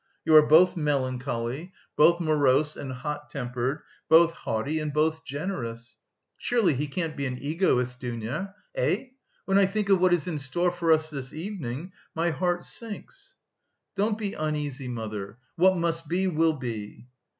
[0.25, 5.95] You are both melancholy, both morose and hot tempered, both haughty and both generous....
[6.39, 8.55] Surely he can't be an egoist, Dounia.
[8.73, 9.09] Eh?
[9.45, 13.35] When I think of what is in store for us this evening, my heart sinks!"
[13.95, 15.37] "Don't be uneasy, mother.
[15.55, 17.05] What must be, will be."